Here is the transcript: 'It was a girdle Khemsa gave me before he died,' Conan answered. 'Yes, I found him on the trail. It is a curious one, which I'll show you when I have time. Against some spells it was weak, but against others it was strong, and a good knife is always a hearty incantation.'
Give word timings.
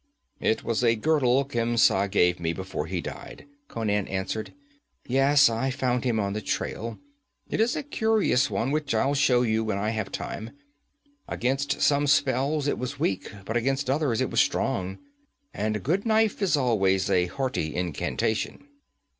'It 0.39 0.63
was 0.63 0.83
a 0.83 0.95
girdle 0.95 1.45
Khemsa 1.45 2.09
gave 2.09 2.39
me 2.39 2.53
before 2.53 2.87
he 2.87 3.01
died,' 3.01 3.45
Conan 3.67 4.07
answered. 4.07 4.51
'Yes, 5.05 5.47
I 5.47 5.69
found 5.69 6.05
him 6.05 6.19
on 6.19 6.33
the 6.33 6.41
trail. 6.41 6.97
It 7.51 7.59
is 7.59 7.75
a 7.75 7.83
curious 7.83 8.49
one, 8.49 8.71
which 8.71 8.95
I'll 8.95 9.13
show 9.13 9.43
you 9.43 9.63
when 9.63 9.77
I 9.77 9.91
have 9.91 10.11
time. 10.11 10.57
Against 11.27 11.81
some 11.83 12.07
spells 12.07 12.67
it 12.67 12.79
was 12.79 12.99
weak, 12.99 13.31
but 13.45 13.55
against 13.55 13.91
others 13.91 14.21
it 14.21 14.31
was 14.31 14.41
strong, 14.41 14.97
and 15.53 15.75
a 15.75 15.79
good 15.79 16.03
knife 16.03 16.41
is 16.41 16.57
always 16.57 17.07
a 17.07 17.27
hearty 17.27 17.75
incantation.' 17.75 18.63